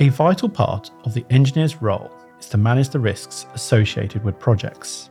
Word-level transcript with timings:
A 0.00 0.10
vital 0.10 0.48
part 0.48 0.92
of 1.04 1.12
the 1.12 1.26
engineer's 1.28 1.82
role 1.82 2.12
is 2.38 2.48
to 2.50 2.56
manage 2.56 2.90
the 2.90 3.00
risks 3.00 3.46
associated 3.54 4.22
with 4.22 4.38
projects. 4.38 5.10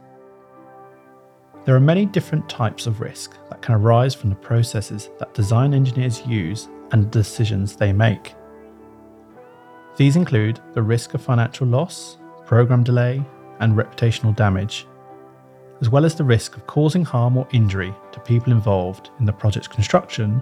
There 1.66 1.76
are 1.76 1.82
many 1.82 2.06
different 2.06 2.48
types 2.48 2.88
of 2.88 3.02
risk 3.02 3.36
that 3.50 3.62
can 3.62 3.76
arise 3.76 4.16
from 4.16 4.30
the 4.30 4.38
processes 4.38 5.10
that 5.20 5.34
design 5.34 5.74
engineers 5.74 6.26
use 6.26 6.70
and 6.92 7.04
the 7.04 7.20
decisions 7.20 7.76
they 7.76 7.92
make. 7.92 8.34
These 9.98 10.16
include 10.16 10.62
the 10.74 10.84
risk 10.84 11.14
of 11.16 11.22
financial 11.22 11.68
loss, 11.68 12.18
program 12.46 12.84
delay, 12.84 13.22
and 13.60 13.76
reputational 13.76 14.34
damage, 14.34 14.88
as 15.82 15.90
well 15.90 16.06
as 16.06 16.16
the 16.16 16.24
risk 16.24 16.56
of 16.56 16.66
causing 16.66 17.04
harm 17.04 17.36
or 17.36 17.46
injury 17.52 17.94
to 18.14 18.22
people 18.22 18.54
involved 18.54 19.10
in 19.20 19.26
the 19.26 19.34
project's 19.34 19.68
construction 19.68 20.42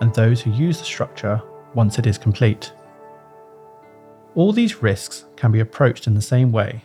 and 0.00 0.14
those 0.14 0.40
who 0.40 0.50
use 0.52 0.78
the 0.78 0.84
structure 0.86 1.42
once 1.74 1.98
it 1.98 2.06
is 2.06 2.16
complete. 2.16 2.72
All 4.34 4.52
these 4.52 4.82
risks 4.82 5.26
can 5.36 5.52
be 5.52 5.60
approached 5.60 6.06
in 6.06 6.14
the 6.14 6.22
same 6.22 6.52
way 6.52 6.82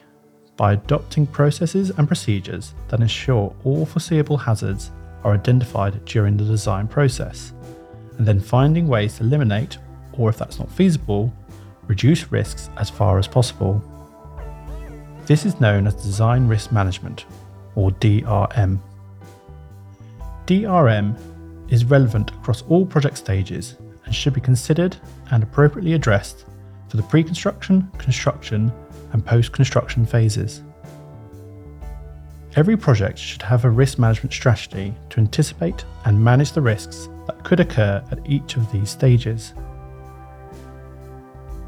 by 0.58 0.74
adopting 0.74 1.26
processes 1.26 1.92
and 1.92 2.06
procedures 2.06 2.74
that 2.90 3.00
ensure 3.00 3.56
all 3.64 3.86
foreseeable 3.86 4.36
hazards 4.36 4.92
are 5.24 5.34
identified 5.34 6.04
during 6.04 6.36
the 6.36 6.44
design 6.44 6.90
process, 6.90 7.54
and 8.18 8.28
then 8.28 8.42
finding 8.42 8.86
ways 8.86 9.18
to 9.18 9.24
eliminate, 9.24 9.78
or 10.14 10.30
if 10.30 10.38
that's 10.38 10.60
not 10.60 10.70
feasible, 10.70 11.32
reduce 11.88 12.34
risks 12.34 12.70
as 12.78 12.90
far 12.90 13.18
as 13.18 13.30
possible. 13.30 13.82
This 15.26 15.46
is 15.46 15.62
known 15.62 15.88
as 15.88 15.94
Design 15.96 16.50
Risk 16.50 16.74
Management, 16.74 17.26
or 17.76 17.92
DRM. 17.92 18.80
DRM 20.48 21.72
is 21.72 21.86
relevant 21.86 22.32
across 22.32 22.64
all 22.64 22.86
project 22.86 23.18
stages 23.18 23.76
and 24.04 24.14
should 24.14 24.34
be 24.34 24.42
considered 24.42 24.98
and 25.32 25.44
appropriately 25.44 25.94
addressed 25.94 26.46
for 26.90 26.98
the 26.98 27.04
pre 27.04 27.24
construction, 27.24 27.90
construction, 27.98 28.72
and 29.14 29.26
post 29.26 29.52
construction 29.52 30.06
phases. 30.06 30.62
Every 32.56 32.76
project 32.76 33.20
should 33.20 33.44
have 33.44 33.66
a 33.66 33.70
risk 33.70 34.00
management 34.00 34.34
strategy 34.34 34.96
to 35.12 35.20
anticipate 35.20 35.86
and 36.06 36.24
manage 36.24 36.54
the 36.54 36.62
risks 36.62 37.08
that 37.28 37.44
could 37.44 37.60
occur 37.60 38.04
at 38.10 38.20
each 38.26 38.56
of 38.56 38.72
these 38.72 38.90
stages. 38.90 39.54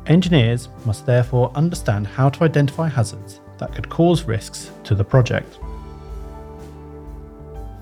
Engineers 0.07 0.69
must 0.85 1.05
therefore 1.05 1.51
understand 1.53 2.07
how 2.07 2.29
to 2.29 2.44
identify 2.44 2.88
hazards 2.88 3.39
that 3.59 3.75
could 3.75 3.89
cause 3.89 4.23
risks 4.23 4.72
to 4.83 4.95
the 4.95 5.03
project. 5.03 5.59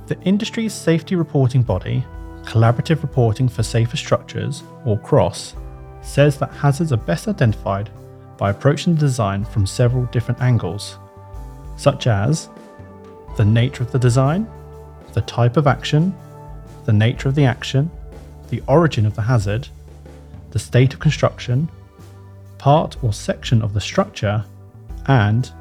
The 0.08 0.20
industry's 0.24 0.74
safety 0.74 1.16
reporting 1.16 1.64
body, 1.64 2.06
Collaborative 2.44 3.02
Reporting 3.02 3.48
for 3.48 3.64
Safer 3.64 3.96
Structures, 3.96 4.64
or 4.86 5.00
CROSS, 5.00 5.54
says 6.02 6.38
that 6.38 6.52
hazards 6.52 6.92
are 6.92 6.98
best 6.98 7.28
identified 7.28 7.90
by 8.38 8.52
approaching 8.52 8.94
the 8.94 9.00
design 9.00 9.44
from 9.44 9.66
several 9.66 10.06
different 10.06 10.42
angles, 10.42 10.98
such 11.76 12.08
as 12.08 12.50
the 13.36 13.46
nature 13.46 13.84
of 13.84 13.92
the 13.92 14.00
design, 14.00 14.48
the 15.14 15.22
type 15.22 15.58
of 15.58 15.68
action, 15.68 16.16
the 16.86 16.94
nature 16.94 17.30
of 17.30 17.36
the 17.36 17.46
action, 17.46 17.90
the 18.50 18.62
origin 18.68 19.06
of 19.06 19.16
the 19.16 19.22
hazard, 19.22 19.68
the 20.52 20.60
state 20.60 20.94
of 20.94 21.00
construction, 21.00 21.70
part 22.58 22.96
or 23.04 23.14
section 23.14 23.62
of 23.62 23.74
the 23.74 23.82
structure, 23.82 24.44
and 25.08 25.52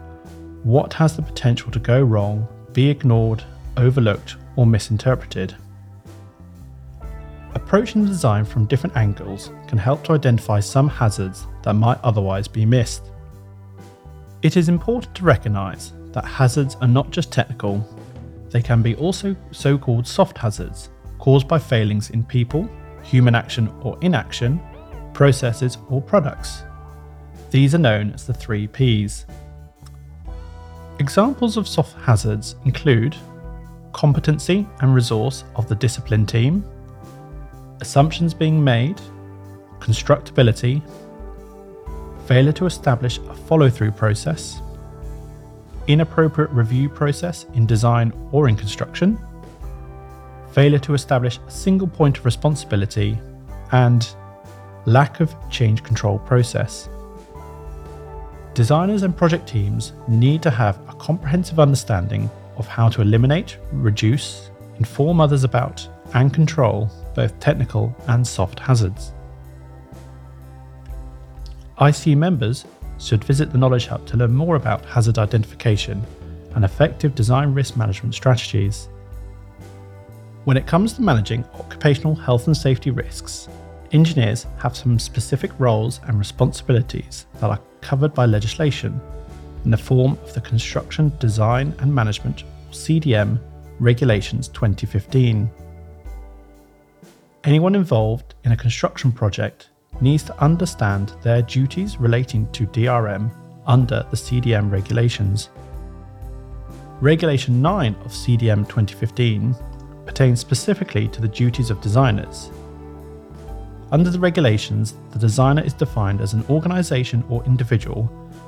what 0.62 0.92
has 0.94 1.16
the 1.16 1.22
potential 1.22 1.70
to 1.70 1.78
go 1.78 2.02
wrong, 2.02 2.46
be 2.72 2.88
ignored, 2.88 3.44
overlooked, 3.76 4.36
or 4.56 4.66
misinterpreted. 4.66 5.54
Approaching 7.66 8.02
the 8.02 8.08
design 8.08 8.44
from 8.44 8.66
different 8.66 8.96
angles 8.96 9.50
can 9.66 9.76
help 9.76 10.04
to 10.04 10.12
identify 10.12 10.60
some 10.60 10.88
hazards 10.88 11.48
that 11.64 11.74
might 11.74 11.98
otherwise 12.04 12.46
be 12.46 12.64
missed. 12.64 13.10
It 14.42 14.56
is 14.56 14.68
important 14.68 15.16
to 15.16 15.24
recognise 15.24 15.92
that 16.12 16.24
hazards 16.24 16.76
are 16.80 16.86
not 16.86 17.10
just 17.10 17.32
technical, 17.32 17.84
they 18.50 18.62
can 18.62 18.82
be 18.82 18.94
also 18.94 19.34
so 19.50 19.76
called 19.76 20.06
soft 20.06 20.38
hazards 20.38 20.90
caused 21.18 21.48
by 21.48 21.58
failings 21.58 22.10
in 22.10 22.22
people, 22.22 22.70
human 23.02 23.34
action 23.34 23.66
or 23.82 23.98
inaction, 24.00 24.60
processes, 25.12 25.76
or 25.90 26.00
products. 26.00 26.62
These 27.50 27.74
are 27.74 27.78
known 27.78 28.12
as 28.12 28.28
the 28.28 28.34
three 28.34 28.68
Ps. 28.68 29.26
Examples 31.00 31.56
of 31.56 31.66
soft 31.66 32.00
hazards 32.00 32.54
include 32.64 33.16
competency 33.92 34.68
and 34.82 34.94
resource 34.94 35.42
of 35.56 35.68
the 35.68 35.74
discipline 35.74 36.26
team, 36.26 36.64
assumptions 37.80 38.34
being 38.34 38.62
made, 38.62 39.00
constructability, 39.78 40.82
failure 42.26 42.52
to 42.52 42.66
establish 42.66 43.18
a 43.18 43.34
follow 43.34 43.70
through 43.70 43.92
process, 43.92 44.60
inappropriate 45.86 46.50
review 46.50 46.88
process 46.88 47.46
in 47.54 47.66
design 47.66 48.12
or 48.32 48.48
in 48.48 48.56
construction, 48.56 49.18
failure 50.52 50.78
to 50.78 50.94
establish 50.94 51.38
a 51.46 51.50
single 51.50 51.86
point 51.86 52.18
of 52.18 52.24
responsibility, 52.24 53.18
and 53.72 54.08
lack 54.86 55.20
of 55.20 55.34
change 55.50 55.82
control 55.82 56.18
process. 56.20 56.88
Designers 58.54 59.02
and 59.02 59.14
project 59.14 59.46
teams 59.46 59.92
need 60.08 60.42
to 60.42 60.50
have 60.50 60.78
a 60.88 60.94
comprehensive 60.94 61.60
understanding 61.60 62.30
of 62.56 62.66
how 62.66 62.88
to 62.88 63.02
eliminate, 63.02 63.58
reduce, 63.70 64.50
inform 64.78 65.20
others 65.20 65.44
about, 65.44 65.86
and 66.14 66.32
control 66.32 66.90
both 67.16 67.40
technical 67.40 67.96
and 68.06 68.24
soft 68.24 68.60
hazards. 68.60 69.12
ICE 71.78 72.14
members 72.14 72.64
should 72.98 73.24
visit 73.24 73.50
the 73.50 73.58
Knowledge 73.58 73.86
Hub 73.86 74.06
to 74.06 74.16
learn 74.16 74.34
more 74.34 74.56
about 74.56 74.84
hazard 74.84 75.18
identification 75.18 76.04
and 76.54 76.64
effective 76.64 77.14
design 77.14 77.52
risk 77.52 77.76
management 77.76 78.14
strategies. 78.14 78.88
When 80.44 80.56
it 80.56 80.66
comes 80.66 80.92
to 80.94 81.02
managing 81.02 81.44
occupational 81.54 82.14
health 82.14 82.46
and 82.46 82.56
safety 82.56 82.90
risks, 82.90 83.48
engineers 83.92 84.46
have 84.58 84.76
some 84.76 84.98
specific 84.98 85.50
roles 85.58 86.00
and 86.04 86.18
responsibilities 86.18 87.26
that 87.40 87.50
are 87.50 87.60
covered 87.80 88.14
by 88.14 88.26
legislation 88.26 89.00
in 89.64 89.70
the 89.70 89.76
form 89.76 90.12
of 90.22 90.32
the 90.34 90.40
Construction 90.40 91.12
Design 91.18 91.74
and 91.80 91.94
Management 91.94 92.44
CDM 92.70 93.38
Regulations 93.80 94.48
2015. 94.48 95.50
Anyone 97.46 97.76
involved 97.76 98.34
in 98.42 98.50
a 98.50 98.56
construction 98.56 99.12
project 99.12 99.70
needs 100.00 100.24
to 100.24 100.36
understand 100.42 101.12
their 101.22 101.42
duties 101.42 101.96
relating 101.96 102.50
to 102.50 102.66
DRM 102.66 103.30
under 103.68 104.04
the 104.10 104.16
CDM 104.16 104.68
regulations. 104.68 105.50
Regulation 107.00 107.62
9 107.62 107.94
of 108.04 108.10
CDM 108.10 108.68
2015 108.68 109.54
pertains 110.06 110.40
specifically 110.40 111.06
to 111.06 111.20
the 111.20 111.28
duties 111.28 111.70
of 111.70 111.80
designers. 111.80 112.50
Under 113.92 114.10
the 114.10 114.18
regulations, 114.18 114.94
the 115.12 115.18
designer 115.20 115.62
is 115.62 115.72
defined 115.72 116.20
as 116.20 116.32
an 116.32 116.44
organisation 116.50 117.22
or 117.28 117.44
individual 117.44 118.06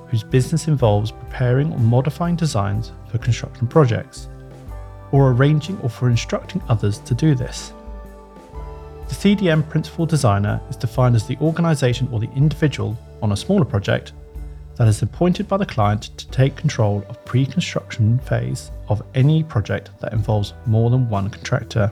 whose 0.09 0.25
business 0.25 0.67
involves 0.67 1.13
preparing 1.13 1.73
or 1.73 1.79
modifying 1.79 2.35
designs 2.35 2.91
for 3.09 3.19
construction 3.19 3.69
projects, 3.69 4.29
or 5.13 5.31
arranging 5.31 5.79
or 5.83 5.89
for 5.89 6.11
instructing 6.11 6.61
others 6.69 6.99
to 6.99 7.15
do 7.15 7.37
this. 7.37 7.73
The 9.09 9.15
CDM 9.15 9.69
principal 9.69 10.05
designer 10.05 10.61
is 10.69 10.77
defined 10.77 11.17
as 11.17 11.27
the 11.27 11.39
organisation 11.39 12.09
or 12.13 12.21
the 12.21 12.31
individual 12.37 12.97
on 13.23 13.33
a 13.33 13.37
smaller 13.37 13.65
project 13.65 14.13
that 14.77 14.87
is 14.87 15.03
appointed 15.03 15.49
by 15.49 15.57
the 15.57 15.67
client 15.67 16.17
to 16.19 16.29
take 16.29 16.57
control 16.57 17.03
of 17.09 17.25
pre-construction 17.25 18.19
phase 18.21 18.71
of 18.89 19.03
any 19.15 19.43
project 19.43 19.91
that 20.01 20.13
involves 20.13 20.53
more 20.67 20.91
than 20.91 21.09
one 21.09 21.31
contractor. 21.31 21.91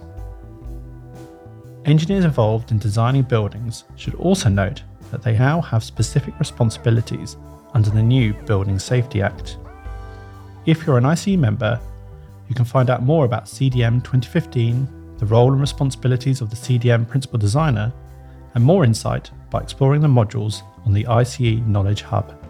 Engineers 1.86 2.24
involved 2.24 2.70
in 2.70 2.78
designing 2.78 3.22
buildings 3.22 3.84
should 3.96 4.14
also 4.16 4.48
note 4.50 4.82
that 5.10 5.22
they 5.22 5.38
now 5.38 5.60
have 5.62 5.82
specific 5.82 6.38
responsibilities 6.38 7.36
under 7.74 7.90
the 7.90 8.02
new 8.02 8.34
Building 8.44 8.78
Safety 8.78 9.22
Act. 9.22 9.56
If 10.66 10.86
you're 10.86 10.98
an 10.98 11.06
ICE 11.06 11.36
member, 11.36 11.80
you 12.48 12.54
can 12.54 12.64
find 12.64 12.90
out 12.90 13.02
more 13.02 13.24
about 13.24 13.46
CDM 13.46 14.04
2015, 14.04 14.86
the 15.18 15.26
role 15.26 15.52
and 15.52 15.60
responsibilities 15.60 16.40
of 16.40 16.50
the 16.50 16.56
CDM 16.56 17.08
principal 17.08 17.38
designer, 17.38 17.92
and 18.54 18.64
more 18.64 18.84
insight 18.84 19.30
by 19.50 19.60
exploring 19.60 20.00
the 20.00 20.08
modules 20.08 20.62
on 20.84 20.92
the 20.92 21.06
ICE 21.06 21.60
Knowledge 21.66 22.02
Hub. 22.02 22.45